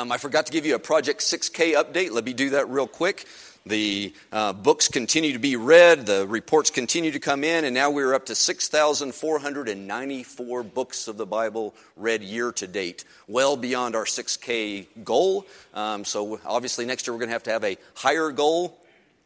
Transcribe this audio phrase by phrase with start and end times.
[0.00, 2.10] Um, I forgot to give you a Project 6K update.
[2.10, 3.26] Let me do that real quick.
[3.66, 7.90] The uh, books continue to be read, the reports continue to come in, and now
[7.90, 14.06] we're up to 6,494 books of the Bible read year to date, well beyond our
[14.06, 15.44] 6K goal.
[15.74, 18.79] Um, so, obviously, next year we're going to have to have a higher goal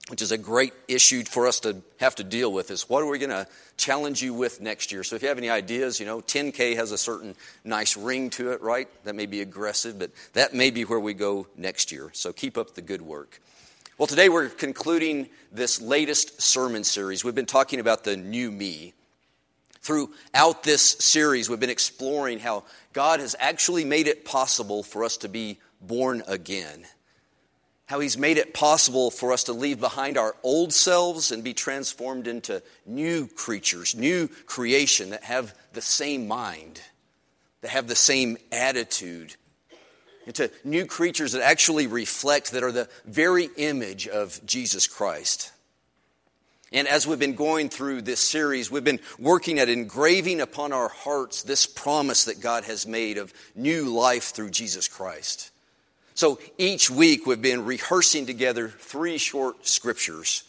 [0.09, 3.07] which is a great issue for us to have to deal with is what are
[3.07, 6.07] we going to challenge you with next year so if you have any ideas you
[6.07, 10.11] know 10k has a certain nice ring to it right that may be aggressive but
[10.35, 13.41] that may be where we go next year so keep up the good work
[13.97, 17.25] well, today we're concluding this latest sermon series.
[17.25, 18.93] We've been talking about the new me.
[19.83, 25.19] Throughout this series, we've been exploring how God has actually made it possible for us
[25.19, 26.87] to be born again.
[27.87, 31.55] How He's made it possible for us to leave behind our old selves and be
[31.55, 36.81] transformed into new creatures, new creation that have the same mind,
[37.61, 39.37] that have the same attitude,
[40.27, 45.53] into new creatures that actually reflect, that are the very image of Jesus Christ.
[46.73, 50.89] And as we've been going through this series, we've been working at engraving upon our
[50.89, 55.53] hearts this promise that God has made of new life through Jesus Christ.
[56.15, 60.45] So each week we've been rehearsing together three short scriptures.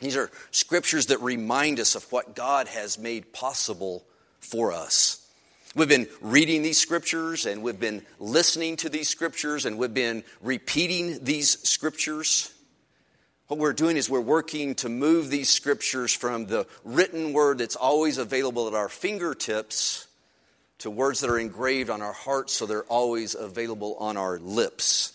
[0.00, 4.04] These are scriptures that remind us of what God has made possible
[4.40, 5.26] for us.
[5.74, 10.24] We've been reading these scriptures and we've been listening to these scriptures and we've been
[10.42, 12.52] repeating these scriptures.
[13.46, 17.76] What we're doing is we're working to move these scriptures from the written word that's
[17.76, 20.06] always available at our fingertips
[20.82, 25.12] to words that are engraved on our hearts so they're always available on our lips.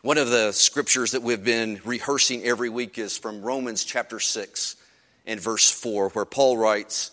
[0.00, 4.76] One of the scriptures that we've been rehearsing every week is from Romans chapter 6
[5.26, 7.10] and verse 4, where Paul writes,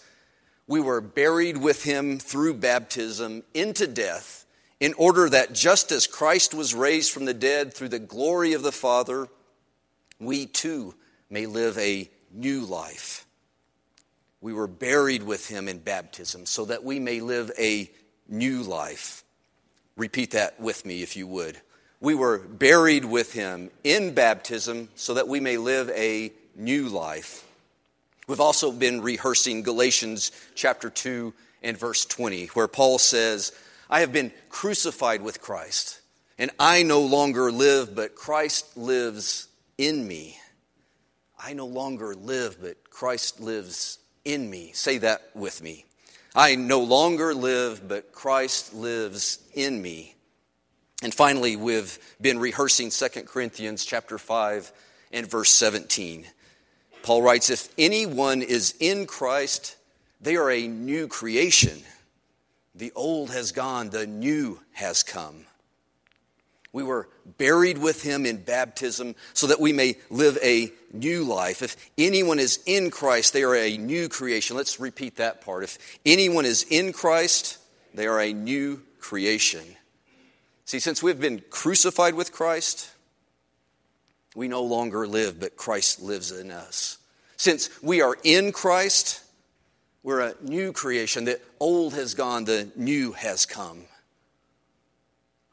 [0.68, 4.46] we were buried with him through baptism into death,
[4.80, 8.64] in order that just as Christ was raised from the dead through the glory of
[8.64, 9.28] the Father,
[10.18, 10.96] we too
[11.30, 13.26] may live a new life.
[14.44, 17.90] We were buried with him in baptism so that we may live a
[18.28, 19.24] new life.
[19.96, 21.62] Repeat that with me if you would.
[22.02, 27.48] We were buried with him in baptism so that we may live a new life.
[28.28, 33.54] We've also been rehearsing Galatians chapter 2 and verse 20, where Paul says,
[33.90, 36.02] I have been crucified with Christ,
[36.38, 40.38] and I no longer live, but Christ lives in me.
[41.40, 44.72] I no longer live, but Christ lives in me.
[44.74, 45.86] Say that with me.
[46.36, 50.16] I no longer live, but Christ lives in me.
[51.04, 54.72] And finally, we've been rehearsing 2 Corinthians chapter 5
[55.12, 56.26] and verse 17
[57.04, 59.76] Paul writes, If anyone is in Christ,
[60.22, 61.84] they are a new creation.
[62.74, 65.46] The old has gone, the new has come.
[66.74, 67.08] We were
[67.38, 71.62] buried with him in baptism so that we may live a new life.
[71.62, 74.58] If anyone is in Christ, they are a new creation.
[74.58, 75.64] Let's repeat that part.
[75.64, 77.60] If anyone is in Christ,
[77.94, 79.64] they are a new creation.
[80.66, 82.90] See, since we've been crucified with Christ,
[84.36, 86.98] we no longer live, but Christ lives in us.
[87.38, 89.22] Since we are in Christ,
[90.02, 91.26] we're a new creation.
[91.26, 93.84] The old has gone, the new has come.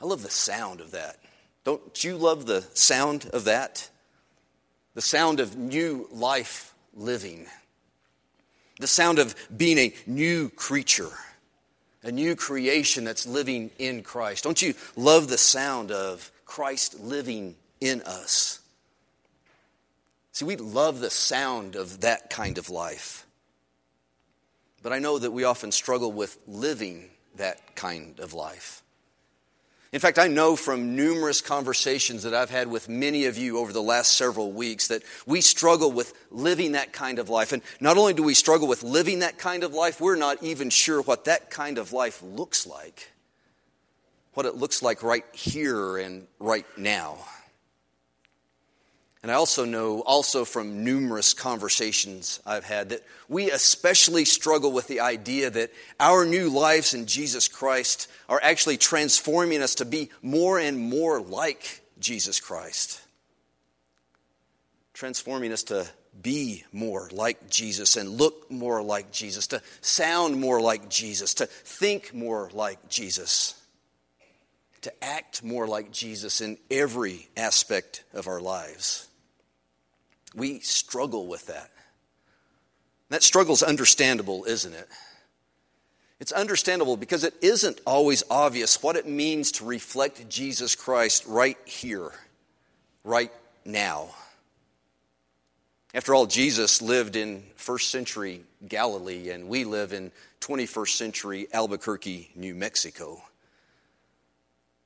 [0.00, 1.17] I love the sound of that.
[1.64, 3.88] Don't you love the sound of that?
[4.94, 7.47] The sound of new life living.
[8.79, 11.11] The sound of being a new creature,
[12.02, 14.44] a new creation that's living in Christ.
[14.44, 18.61] Don't you love the sound of Christ living in us?
[20.32, 23.26] See, we love the sound of that kind of life.
[24.82, 28.82] But I know that we often struggle with living that kind of life.
[29.92, 33.72] In fact, I know from numerous conversations that I've had with many of you over
[33.72, 37.52] the last several weeks that we struggle with living that kind of life.
[37.52, 40.70] And not only do we struggle with living that kind of life, we're not even
[40.70, 43.10] sure what that kind of life looks like.
[44.34, 47.19] What it looks like right here and right now.
[49.22, 54.87] And I also know, also from numerous conversations I've had, that we especially struggle with
[54.87, 60.08] the idea that our new lives in Jesus Christ are actually transforming us to be
[60.22, 63.02] more and more like Jesus Christ.
[64.94, 65.87] Transforming us to
[66.22, 71.46] be more like Jesus and look more like Jesus, to sound more like Jesus, to
[71.46, 73.55] think more like Jesus,
[74.81, 79.08] to act more like Jesus in every aspect of our lives.
[80.35, 81.71] We struggle with that.
[83.09, 84.88] That struggle is understandable, isn't it?
[86.21, 91.56] It's understandable because it isn't always obvious what it means to reflect Jesus Christ right
[91.65, 92.12] here,
[93.05, 93.32] right
[93.65, 94.11] now.
[95.93, 102.31] After all, Jesus lived in first century Galilee, and we live in 21st century Albuquerque,
[102.37, 103.23] New Mexico.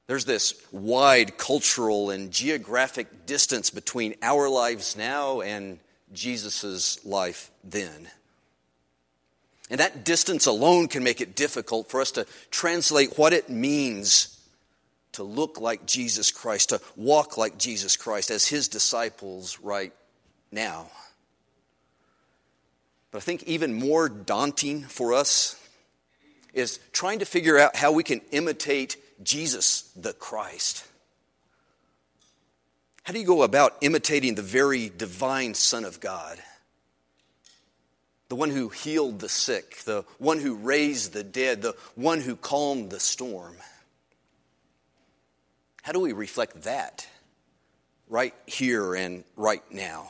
[0.07, 5.79] There's this wide cultural and geographic distance between our lives now and
[6.13, 8.09] Jesus' life then.
[9.71, 14.31] And that distance alone can make it difficult for us to translate what it means
[15.13, 19.93] to look like Jesus Christ, to walk like Jesus Christ as his disciples right
[20.53, 20.91] now.
[23.11, 25.57] But I think even more daunting for us
[26.53, 30.85] is trying to figure out how we can imitate Jesus the Christ.
[33.05, 36.39] How do you go about imitating the very divine Son of God?
[38.29, 42.35] The one who healed the sick, the one who raised the dead, the one who
[42.35, 43.57] calmed the storm.
[45.83, 47.07] How do we reflect that
[48.09, 50.09] right here and right now?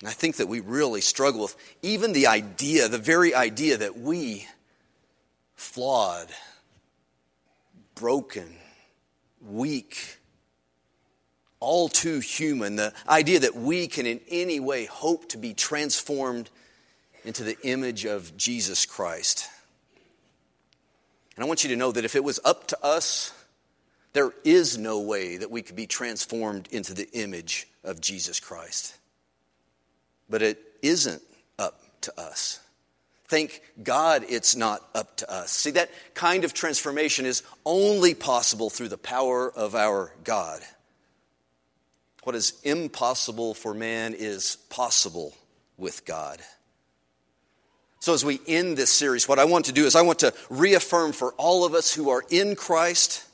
[0.00, 3.98] And I think that we really struggle with even the idea, the very idea that
[3.98, 4.46] we,
[5.56, 6.28] flawed,
[7.96, 8.56] broken,
[9.40, 10.18] weak,
[11.58, 16.48] all too human, the idea that we can in any way hope to be transformed
[17.24, 19.48] into the image of Jesus Christ.
[21.34, 23.32] And I want you to know that if it was up to us,
[24.12, 28.96] there is no way that we could be transformed into the image of Jesus Christ.
[30.30, 31.22] But it isn't
[31.58, 32.60] up to us.
[33.28, 35.50] Thank God it's not up to us.
[35.50, 40.62] See, that kind of transformation is only possible through the power of our God.
[42.22, 45.34] What is impossible for man is possible
[45.76, 46.40] with God.
[48.00, 50.32] So, as we end this series, what I want to do is I want to
[50.48, 53.24] reaffirm for all of us who are in Christ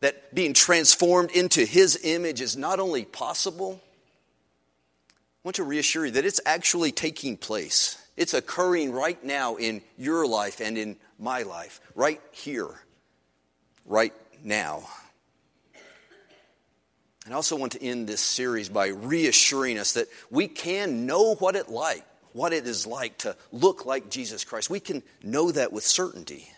[0.00, 3.80] that being transformed into his image is not only possible,
[5.12, 5.14] I
[5.44, 8.01] want to reassure you that it's actually taking place.
[8.16, 12.68] It's occurring right now in your life and in my life, right here,
[13.86, 14.12] right
[14.42, 14.82] now.
[17.24, 21.36] And I also want to end this series by reassuring us that we can know
[21.36, 24.68] what it like, what it is like to look like Jesus Christ.
[24.68, 26.48] We can know that with certainty.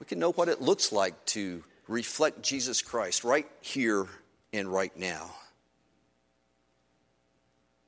[0.00, 4.06] We can know what it looks like to reflect Jesus Christ right here
[4.52, 5.30] and right now.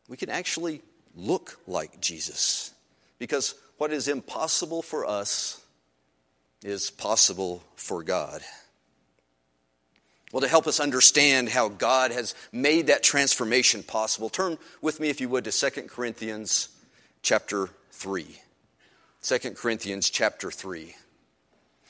[0.09, 0.81] We can actually
[1.17, 2.73] look like Jesus.
[3.19, 5.61] Because what is impossible for us
[6.63, 8.43] is possible for God.
[10.33, 15.09] Well, to help us understand how God has made that transformation possible, turn with me,
[15.09, 16.69] if you would, to 2 Corinthians
[17.23, 18.27] chapter 3.
[19.23, 20.95] 2 Corinthians chapter 3.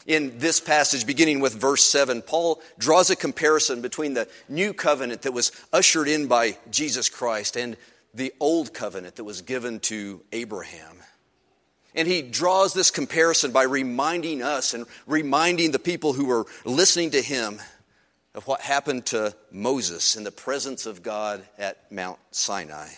[0.07, 5.23] In this passage, beginning with verse 7, Paul draws a comparison between the new covenant
[5.23, 7.79] that was ushered in by Jesus Christ and
[8.15, 10.97] the old covenant that was given to Abraham.
[11.95, 17.11] And he draws this comparison by reminding us and reminding the people who were listening
[17.11, 17.61] to him
[18.35, 22.89] of what happened to Moses in the presence of God at Mount Sinai.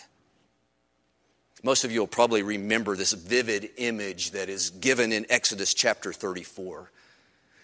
[1.63, 6.13] Most of you will probably remember this vivid image that is given in Exodus chapter
[6.13, 6.91] 34.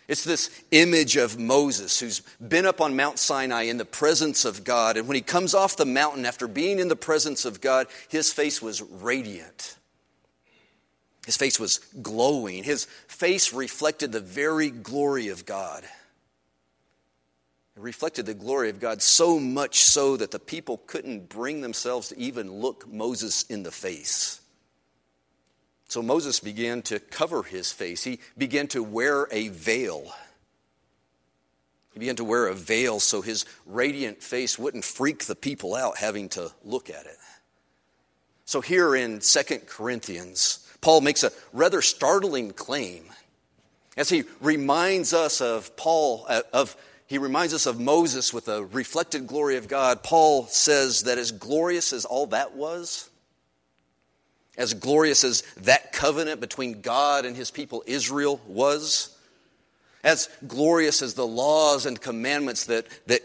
[0.07, 4.63] It's this image of Moses who's been up on Mount Sinai in the presence of
[4.63, 4.97] God.
[4.97, 8.31] And when he comes off the mountain after being in the presence of God, his
[8.31, 9.77] face was radiant.
[11.25, 12.63] His face was glowing.
[12.63, 15.85] His face reflected the very glory of God.
[17.75, 22.09] It reflected the glory of God so much so that the people couldn't bring themselves
[22.09, 24.41] to even look Moses in the face.
[25.93, 28.03] So Moses began to cover his face.
[28.03, 30.11] He began to wear a veil.
[31.93, 35.99] He began to wear a veil so his radiant face wouldn't freak the people out
[35.99, 37.17] having to look at it.
[38.45, 43.03] So here in 2 Corinthians, Paul makes a rather startling claim
[43.95, 48.65] as he reminds us of Paul uh, of he reminds us of Moses with the
[48.65, 50.01] reflected glory of God.
[50.01, 53.11] Paul says that as glorious as all that was,
[54.57, 59.15] as glorious as that covenant between God and his people Israel was,
[60.03, 63.21] as glorious as the laws and commandments that, that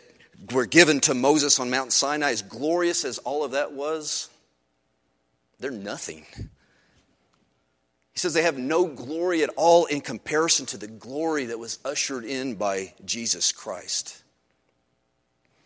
[0.52, 4.30] were given to Moses on Mount Sinai, as glorious as all of that was,
[5.58, 6.24] they're nothing.
[8.12, 11.78] He says they have no glory at all in comparison to the glory that was
[11.84, 14.22] ushered in by Jesus Christ.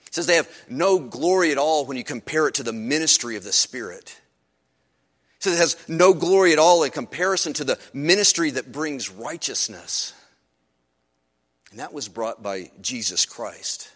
[0.04, 3.37] He says they have no glory at all when you compare it to the ministry
[3.37, 4.21] of the Spirit.
[5.43, 10.15] Says it has no glory at all in comparison to the ministry that brings righteousness.
[11.71, 13.91] And that was brought by Jesus Christ.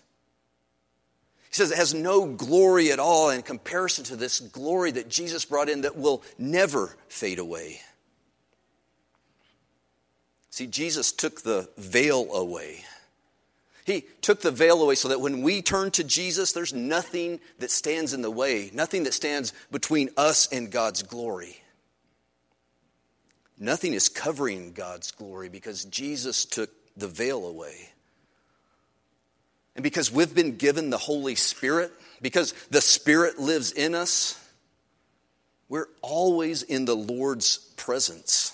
[1.48, 5.44] He says it has no glory at all in comparison to this glory that Jesus
[5.44, 7.80] brought in that will never fade away.
[10.50, 12.84] See, Jesus took the veil away.
[13.86, 17.70] He took the veil away so that when we turn to Jesus, there's nothing that
[17.70, 21.62] stands in the way, nothing that stands between us and God's glory.
[23.56, 27.90] Nothing is covering God's glory because Jesus took the veil away.
[29.76, 34.36] And because we've been given the Holy Spirit, because the Spirit lives in us,
[35.68, 38.52] we're always in the Lord's presence.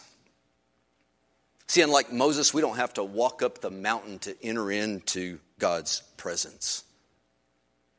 [1.73, 6.02] See, unlike Moses, we don't have to walk up the mountain to enter into God's
[6.19, 6.85] presence.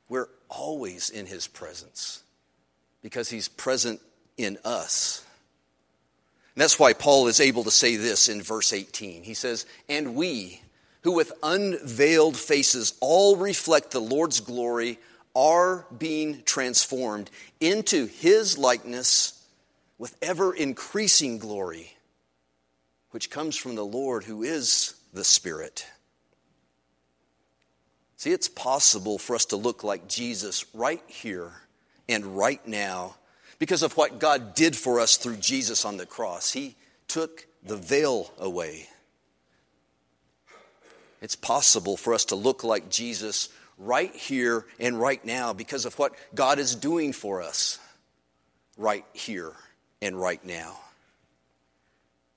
[0.07, 2.21] We're always in His presence
[3.01, 3.99] because He's present
[4.37, 5.25] in us.
[6.53, 9.23] And that's why Paul is able to say this in verse 18.
[9.23, 10.61] He says, And we,
[11.01, 14.99] who with unveiled faces all reflect the Lord's glory,
[15.35, 19.43] are being transformed into His likeness
[19.97, 21.93] with ever increasing glory
[23.13, 25.85] which comes from the Lord who is the Spirit.
[28.17, 31.51] See, it's possible for us to look like Jesus right here
[32.09, 33.13] and right now
[33.59, 36.51] because of what God did for us through Jesus on the cross.
[36.51, 36.75] He
[37.07, 38.87] took the veil away.
[41.21, 45.99] It's possible for us to look like Jesus right here and right now because of
[45.99, 47.77] what God is doing for us
[48.75, 49.53] right here
[50.01, 50.79] and right now.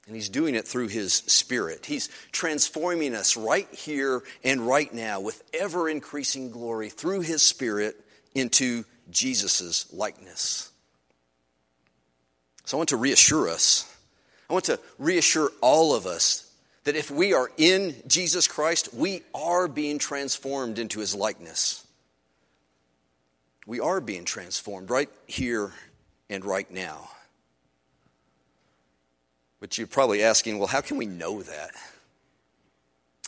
[0.07, 1.85] And he's doing it through his spirit.
[1.85, 7.97] He's transforming us right here and right now with ever increasing glory through his spirit
[8.35, 10.71] into Jesus' likeness.
[12.65, 13.93] So I want to reassure us.
[14.49, 16.53] I want to reassure all of us
[16.85, 21.85] that if we are in Jesus Christ, we are being transformed into his likeness.
[23.67, 25.73] We are being transformed right here
[26.31, 27.09] and right now.
[29.61, 31.71] But you're probably asking, well, how can we know that?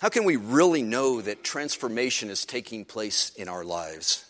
[0.00, 4.24] How can we really know that transformation is taking place in our lives?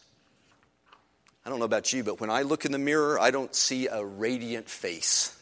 [1.45, 3.87] I don't know about you, but when I look in the mirror, I don't see
[3.89, 5.35] a radiant face.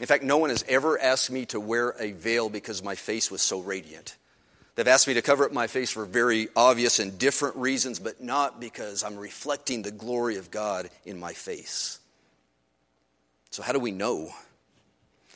[0.00, 3.30] In fact, no one has ever asked me to wear a veil because my face
[3.30, 4.16] was so radiant.
[4.74, 8.22] They've asked me to cover up my face for very obvious and different reasons, but
[8.22, 11.98] not because I'm reflecting the glory of God in my face.
[13.50, 14.30] So, how do we know?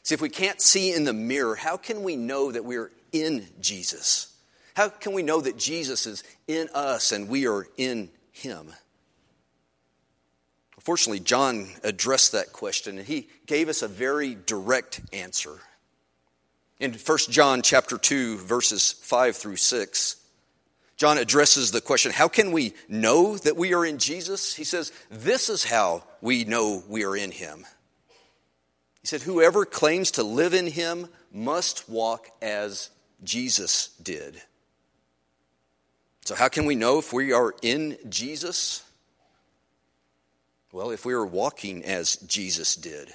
[0.05, 3.47] See, if we can't see in the mirror, how can we know that we're in
[3.61, 4.33] Jesus?
[4.75, 8.73] How can we know that Jesus is in us and we are in him?
[10.79, 15.59] Fortunately, John addressed that question and he gave us a very direct answer.
[16.79, 20.17] In 1 John chapter 2 verses 5 through 6,
[20.99, 24.55] John addresses the question, how can we know that we are in Jesus?
[24.55, 27.65] He says, this is how we know we are in him.
[29.05, 32.89] He said, Whoever claims to live in him must walk as
[33.23, 34.41] Jesus did.
[36.25, 38.83] So, how can we know if we are in Jesus?
[40.73, 43.13] Well, if we are walking as Jesus did.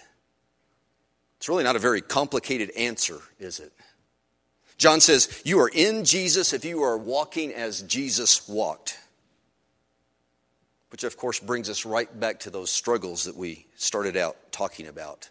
[1.38, 3.74] It's really not a very complicated answer, is it?
[4.77, 8.96] John says, You are in Jesus if you are walking as Jesus walked.
[10.91, 14.86] Which, of course, brings us right back to those struggles that we started out talking
[14.86, 15.29] about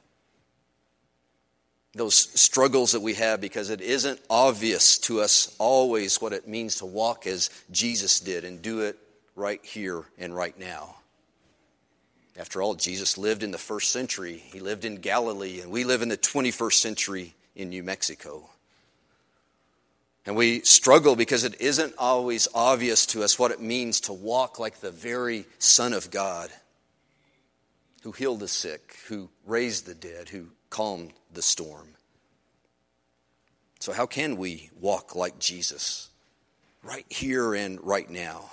[1.95, 6.76] those struggles that we have because it isn't obvious to us always what it means
[6.76, 8.99] to walk as Jesus did and do it
[9.37, 10.97] right here and right now.
[12.37, 16.02] After all, Jesus lived in the first century, he lived in Galilee, and we live
[16.02, 18.49] in the 21st century in New Mexico.
[20.25, 24.59] And we struggle because it isn't always obvious to us what it means to walk
[24.59, 26.50] like the very Son of God
[28.02, 31.88] who healed the sick, who raised the dead, who calmed the storm.
[33.81, 36.09] So, how can we walk like Jesus
[36.83, 38.50] right here and right now?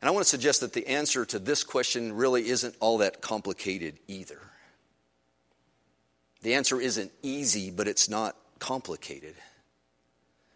[0.00, 3.20] And I want to suggest that the answer to this question really isn't all that
[3.20, 4.40] complicated either.
[6.42, 9.34] The answer isn't easy, but it's not complicated.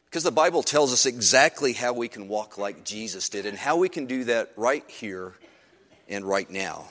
[0.05, 3.77] Because the Bible tells us exactly how we can walk like Jesus did and how
[3.77, 5.33] we can do that right here
[6.09, 6.87] and right now.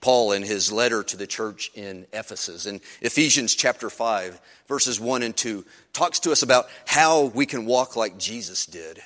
[0.00, 2.66] Paul in his letter to the church in Ephesus.
[2.66, 7.66] In Ephesians chapter 5, verses 1 and 2, talks to us about how we can
[7.66, 9.00] walk like Jesus did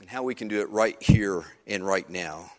[0.00, 2.50] and how we can do it right here and right now.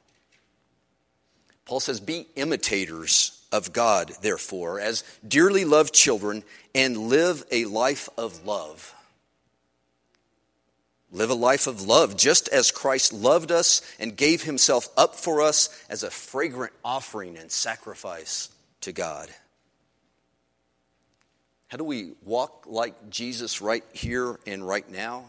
[1.66, 8.08] Paul says, Be imitators of God, therefore, as dearly loved children, and live a life
[8.18, 8.95] of love.
[11.16, 15.42] Live a life of love, just as Christ loved us and gave himself up for
[15.42, 18.50] us as a fragrant offering and sacrifice
[18.82, 19.30] to God.
[21.70, 25.24] How do we walk like Jesus right here and right now?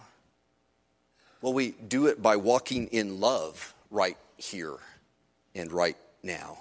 [1.40, 4.78] Well, we do it by walking in love right here
[5.54, 6.58] and right now.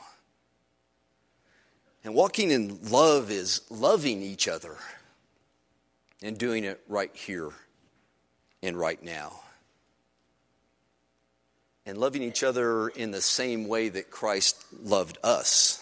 [2.04, 4.78] And walking in love is loving each other
[6.22, 7.50] and doing it right here
[8.66, 9.32] and right now.
[11.86, 15.82] And loving each other in the same way that Christ loved us.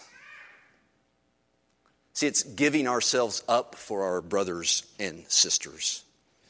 [2.11, 6.03] See, it's giving ourselves up for our brothers and sisters.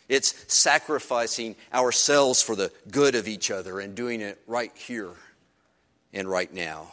[0.10, 5.12] It's sacrificing ourselves for the good of each other and doing it right here
[6.14, 6.92] and right now.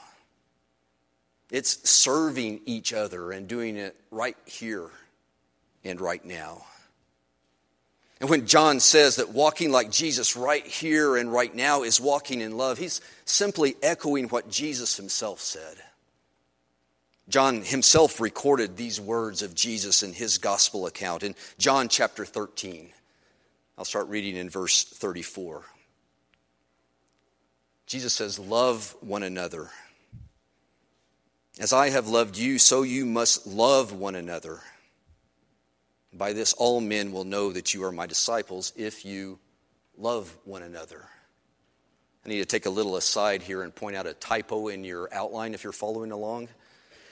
[1.51, 4.89] It's serving each other and doing it right here
[5.83, 6.65] and right now.
[8.21, 12.43] And when John says that walking like Jesus right here and right now is walking
[12.43, 15.77] in love, he's simply echoing what Jesus himself said.
[17.31, 22.91] John himself recorded these words of Jesus in his gospel account in John chapter 13.
[23.79, 25.63] I'll start reading in verse 34.
[27.87, 29.71] Jesus says, Love one another.
[31.59, 34.61] As I have loved you, so you must love one another.
[36.13, 39.39] By this, all men will know that you are my disciples if you
[39.97, 41.07] love one another.
[42.25, 45.09] I need to take a little aside here and point out a typo in your
[45.13, 46.49] outline if you're following along.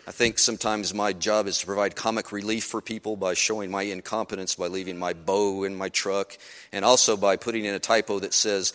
[0.07, 3.83] I think sometimes my job is to provide comic relief for people by showing my
[3.83, 6.37] incompetence by leaving my bow in my truck,
[6.73, 8.73] and also by putting in a typo that says,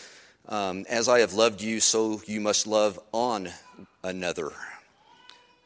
[0.48, 3.50] um, As I have loved you, so you must love on
[4.04, 4.52] another.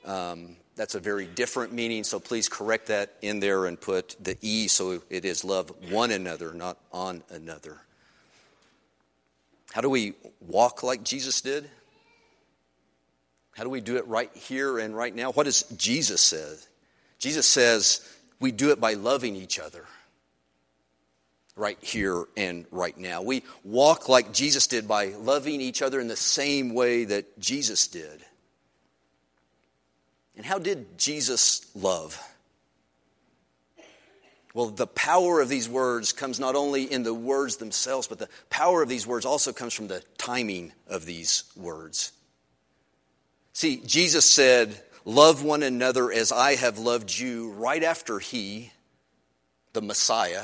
[0.05, 4.37] Um, that's a very different meaning, so please correct that in there and put the
[4.41, 7.77] E so it is love one another, not on another.
[9.73, 11.69] How do we walk like Jesus did?
[13.55, 15.31] How do we do it right here and right now?
[15.31, 16.53] What does Jesus say?
[17.17, 18.07] Jesus says
[18.39, 19.83] we do it by loving each other
[21.55, 23.23] right here and right now.
[23.23, 27.87] We walk like Jesus did by loving each other in the same way that Jesus
[27.87, 28.23] did.
[30.37, 32.21] And how did Jesus love?
[34.53, 38.29] Well, the power of these words comes not only in the words themselves, but the
[38.49, 42.11] power of these words also comes from the timing of these words.
[43.53, 48.71] See, Jesus said, Love one another as I have loved you, right after he,
[49.73, 50.43] the Messiah,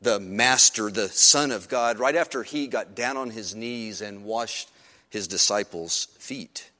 [0.00, 4.24] the Master, the Son of God, right after he got down on his knees and
[4.24, 4.70] washed
[5.08, 6.70] his disciples' feet.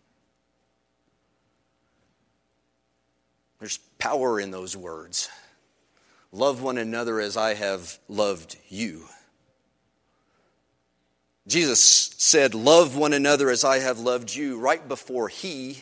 [3.59, 5.29] There's power in those words.
[6.33, 9.07] Love one another as I have loved you.
[11.47, 11.81] Jesus
[12.19, 15.79] said, Love one another as I have loved you, right before He,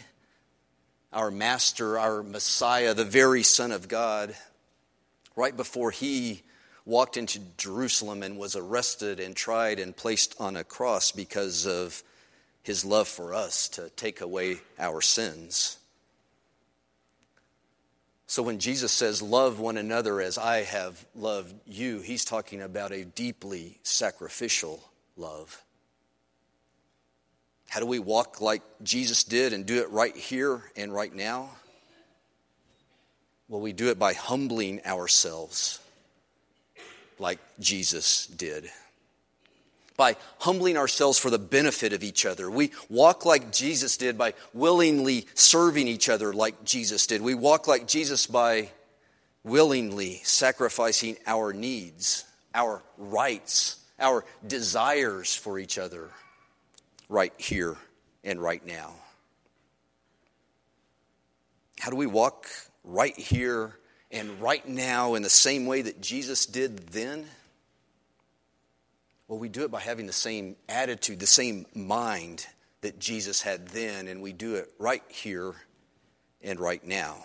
[1.12, 4.36] our Master, our Messiah, the very Son of God,
[5.34, 6.42] right before He
[6.84, 12.02] walked into Jerusalem and was arrested and tried and placed on a cross because of
[12.62, 15.78] His love for us to take away our sins.
[18.26, 22.92] So when Jesus says, Love one another as I have loved you, he's talking about
[22.92, 24.82] a deeply sacrificial
[25.16, 25.62] love.
[27.68, 31.50] How do we walk like Jesus did and do it right here and right now?
[33.48, 35.80] Well, we do it by humbling ourselves
[37.18, 38.70] like Jesus did
[39.96, 42.50] by humbling ourselves for the benefit of each other.
[42.50, 47.22] We walk like Jesus did by willingly serving each other like Jesus did.
[47.22, 48.70] We walk like Jesus by
[49.44, 56.10] willingly sacrificing our needs, our rights, our desires for each other
[57.08, 57.76] right here
[58.24, 58.92] and right now.
[61.78, 62.46] How do we walk
[62.82, 63.76] right here
[64.10, 67.26] and right now in the same way that Jesus did then?
[69.28, 72.46] Well, we do it by having the same attitude, the same mind
[72.82, 75.54] that Jesus had then, and we do it right here
[76.42, 77.16] and right now.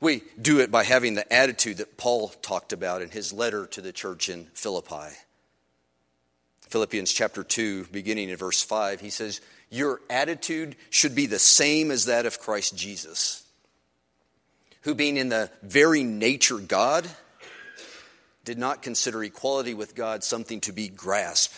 [0.00, 3.80] We do it by having the attitude that Paul talked about in his letter to
[3.80, 5.14] the church in Philippi.
[6.62, 11.90] Philippians chapter 2, beginning in verse 5, he says, Your attitude should be the same
[11.90, 13.44] as that of Christ Jesus,
[14.80, 17.06] who, being in the very nature God,
[18.44, 21.54] did not consider equality with God something to be grasped,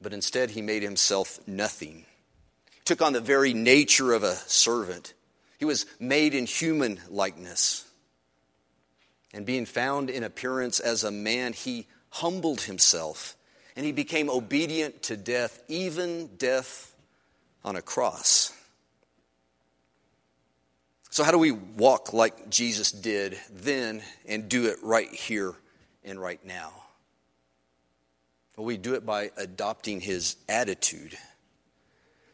[0.00, 2.06] but instead he made himself nothing,
[2.84, 5.14] took on the very nature of a servant.
[5.58, 7.84] He was made in human likeness.
[9.34, 13.36] And being found in appearance as a man, he humbled himself
[13.76, 16.94] and he became obedient to death, even death
[17.64, 18.52] on a cross.
[21.12, 25.52] So, how do we walk like Jesus did then and do it right here
[26.02, 26.72] and right now?
[28.56, 31.18] Well, we do it by adopting his attitude.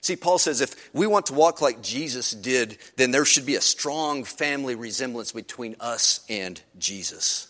[0.01, 3.57] See, Paul says if we want to walk like Jesus did, then there should be
[3.57, 7.49] a strong family resemblance between us and Jesus.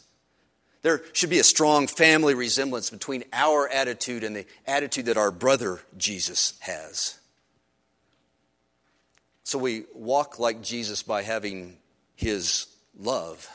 [0.81, 5.31] There should be a strong family resemblance between our attitude and the attitude that our
[5.31, 7.19] brother Jesus has.
[9.49, 11.79] So we walk like Jesus by having
[12.17, 12.67] his
[12.99, 13.49] love.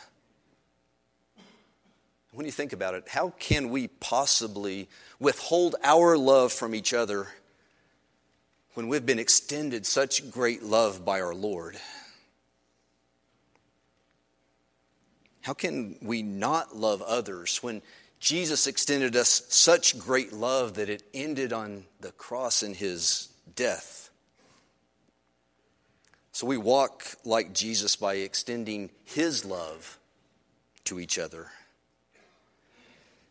[2.32, 7.28] When you think about it, how can we possibly withhold our love from each other
[8.74, 11.78] when we've been extended such great love by our Lord?
[15.42, 17.84] How can we not love others when
[18.20, 24.03] Jesus extended us such great love that it ended on the cross in his death?
[26.34, 30.00] So we walk like Jesus by extending his love
[30.86, 31.52] to each other.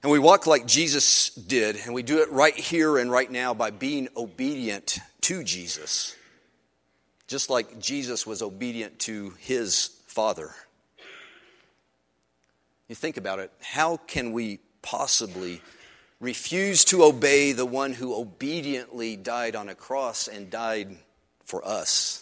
[0.04, 3.54] And we walk like Jesus did, and we do it right here and right now
[3.54, 6.14] by being obedient to Jesus,
[7.26, 10.54] just like Jesus was obedient to his Father.
[12.88, 15.60] You think about it, how can we possibly
[16.20, 20.96] refuse to obey the one who obediently died on a cross and died
[21.44, 22.21] for us?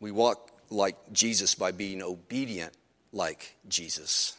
[0.00, 2.72] We walk like Jesus by being obedient
[3.12, 4.36] like Jesus.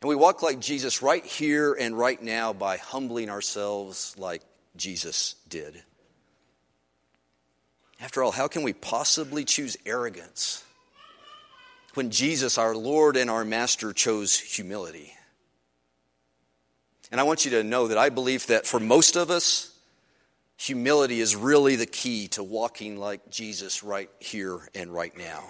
[0.00, 4.42] And we walk like Jesus right here and right now by humbling ourselves like
[4.76, 5.82] Jesus did.
[8.00, 10.64] After all, how can we possibly choose arrogance
[11.94, 15.14] when Jesus, our Lord and our Master, chose humility.
[17.10, 19.73] And I want you to know that I believe that for most of us,
[20.64, 25.44] humility is really the key to walking like Jesus right here and right now.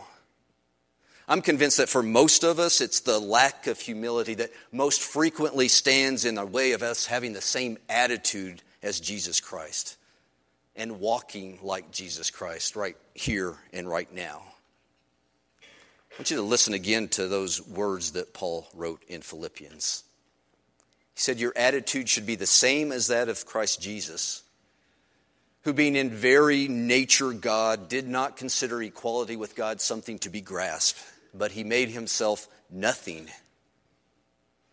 [1.29, 5.69] I'm convinced that for most of us, it's the lack of humility that most frequently
[5.69, 9.97] stands in the way of us having the same attitude as Jesus Christ
[10.75, 14.43] and walking like Jesus Christ right here and right now.
[15.63, 20.03] I want you to listen again to those words that Paul wrote in Philippians.
[21.15, 24.43] He said, Your attitude should be the same as that of Christ Jesus,
[25.65, 30.41] who, being in very nature God, did not consider equality with God something to be
[30.41, 30.99] grasped,
[31.33, 33.29] but he made himself nothing.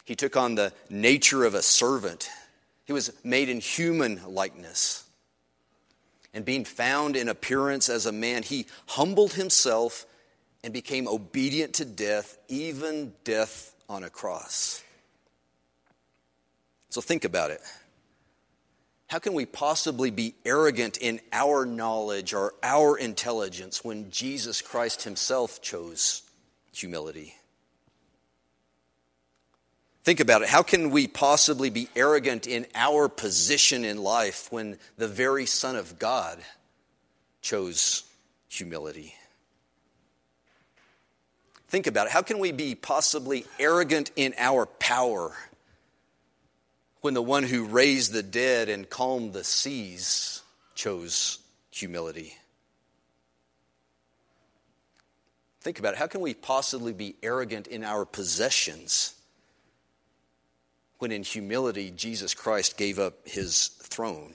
[0.04, 2.30] He took on the nature of a servant.
[2.86, 5.06] He was made in human likeness.
[6.34, 10.06] And being found in appearance as a man, he humbled himself
[10.64, 14.84] and became obedient to death, even death on a cross.
[16.90, 17.62] So think about it.
[19.12, 25.04] How can we possibly be arrogant in our knowledge or our intelligence when Jesus Christ
[25.04, 26.22] himself chose
[26.72, 27.36] humility?
[30.06, 30.48] Think about it.
[30.48, 35.76] How can we possibly be arrogant in our position in life when the very Son
[35.76, 36.40] of God
[37.42, 38.04] chose
[38.48, 39.14] humility?
[41.68, 42.14] Think about it.
[42.14, 45.34] How can we be possibly arrogant in our power
[47.02, 50.42] when the one who raised the dead and calmed the seas
[50.76, 51.40] chose
[51.72, 52.36] humility?
[55.62, 56.00] Think about it.
[56.00, 59.14] How can we possibly be arrogant in our possessions
[60.98, 64.34] when in humility Jesus Christ gave up his throne?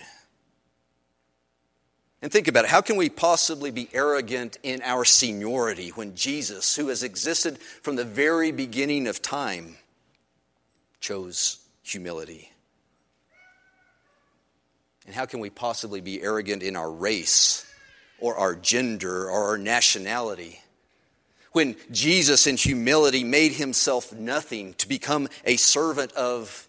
[2.23, 2.71] And think about it.
[2.71, 7.97] How can we possibly be arrogant in our seniority when Jesus, who has existed from
[7.97, 9.77] the very beginning of time,
[11.01, 12.51] chose humility?
[15.07, 17.65] And how can we possibly be arrogant in our race
[18.19, 20.61] or our gender or our nationality?
[21.53, 26.69] When Jesus, in humility, made himself nothing to become a servant of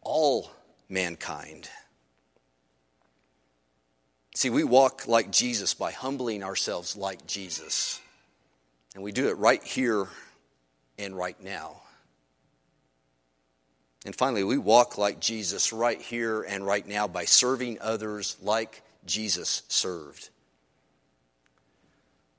[0.00, 0.50] all
[0.88, 1.68] mankind.
[4.34, 8.00] See, we walk like Jesus by humbling ourselves like Jesus.
[8.94, 10.06] And we do it right here
[10.98, 11.82] and right now.
[14.06, 18.82] And finally, we walk like Jesus right here and right now by serving others like
[19.04, 20.30] Jesus served.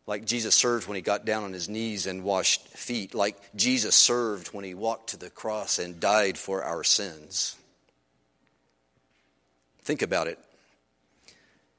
[0.06, 3.96] Like Jesus served when he got down on his knees and washed feet, like Jesus
[3.96, 7.58] served when he walked to the cross and died for our sins.
[9.82, 10.40] Think about it.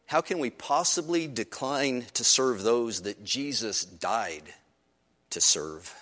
[0.04, 4.44] how can we possibly decline to serve those that Jesus died
[5.30, 5.94] to serve?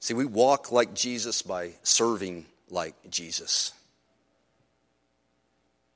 [0.00, 3.72] See, we walk like Jesus by serving like Jesus.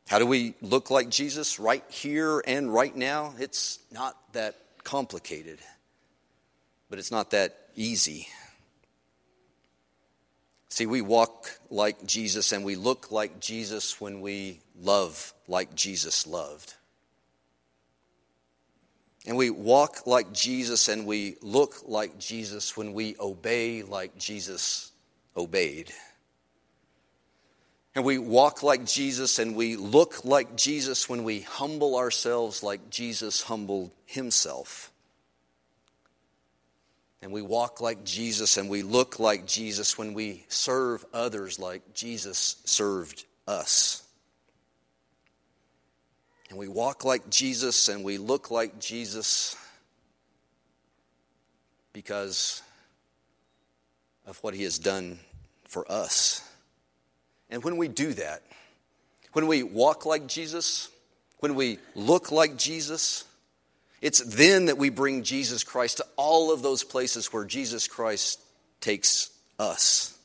[0.08, 3.34] How do we look like Jesus right here and right now?
[3.38, 5.58] It's not that complicated,
[6.90, 8.28] but it's not that easy.
[10.68, 16.26] See, we walk like Jesus and we look like Jesus when we love like Jesus
[16.26, 16.74] loved.
[19.26, 24.92] And we walk like Jesus and we look like Jesus when we obey like Jesus
[25.36, 25.90] obeyed.
[27.94, 32.90] And we walk like Jesus and we look like Jesus when we humble ourselves like
[32.90, 34.90] Jesus humbled himself.
[37.22, 41.94] And we walk like Jesus and we look like Jesus when we serve others like
[41.94, 44.03] Jesus served us.
[46.54, 49.56] And we walk like Jesus and we look like Jesus
[51.92, 52.62] because
[54.24, 55.18] of what he has done
[55.66, 56.48] for us.
[57.50, 58.44] And when we do that,
[59.32, 60.90] when we walk like Jesus,
[61.40, 63.24] when we look like Jesus,
[64.00, 68.40] it's then that we bring Jesus Christ to all of those places where Jesus Christ
[68.80, 70.16] takes us.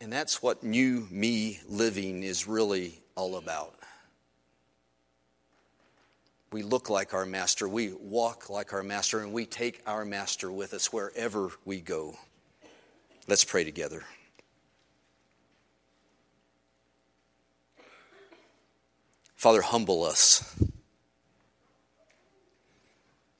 [0.00, 3.77] And that's what new me living is really all about.
[6.50, 10.50] We look like our master, we walk like our master, and we take our master
[10.50, 12.16] with us wherever we go.
[13.26, 14.02] Let's pray together.
[19.36, 20.42] Father, humble us.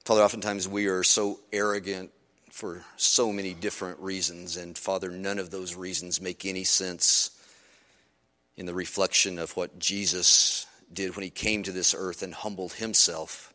[0.05, 2.13] Father, oftentimes we are so arrogant
[2.53, 7.31] for so many different reasons, and Father, none of those reasons make any sense
[8.57, 12.75] in the reflection of what Jesus did when he came to this earth and humbled
[12.75, 13.53] himself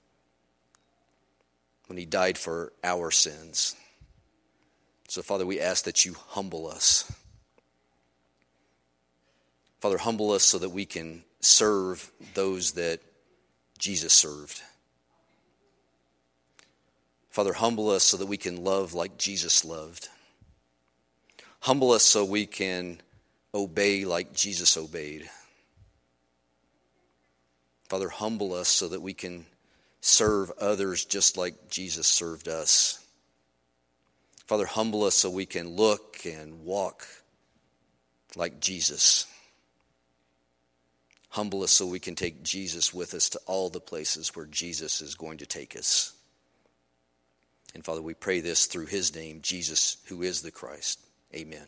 [1.88, 3.76] when he died for our sins.
[5.08, 7.12] So, Father, we ask that you humble us.
[9.80, 13.02] Father, humble us so that we can serve those that
[13.78, 14.62] Jesus served.
[17.30, 20.08] Father, humble us so that we can love like Jesus loved.
[21.60, 23.02] Humble us so we can
[23.54, 25.30] obey like Jesus obeyed.
[27.94, 29.46] Father, humble us so that we can
[30.02, 33.06] serve others just like Jesus served us.
[34.48, 37.06] Father, humble us so we can look and walk
[38.36, 39.28] like Jesus.
[41.30, 45.00] Humble us so we can take Jesus with us to all the places where Jesus
[45.00, 46.14] is going to take us.
[47.76, 51.00] And Father, we pray this through his name, Jesus, who is the Christ.
[51.36, 51.68] Amen.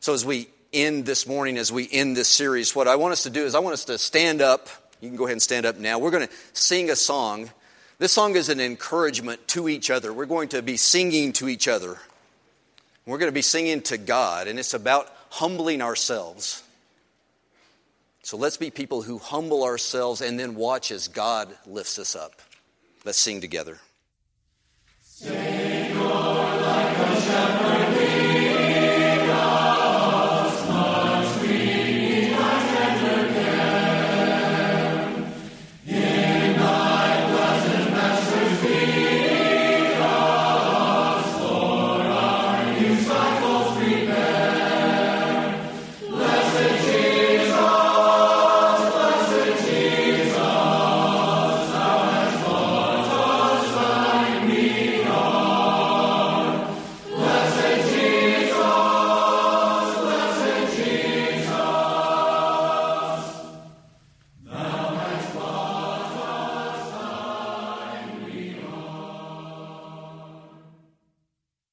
[0.00, 3.22] So as we end this morning, as we end this series, what I want us
[3.24, 4.68] to do is I want us to stand up.
[5.00, 5.98] You can go ahead and stand up now.
[5.98, 7.50] We're going to sing a song.
[7.98, 10.12] This song is an encouragement to each other.
[10.12, 11.98] We're going to be singing to each other.
[13.06, 16.62] We're going to be singing to God, and it's about humbling ourselves.
[18.22, 22.42] So let's be people who humble ourselves and then watch as God lifts us up.
[23.04, 23.78] Let's sing together.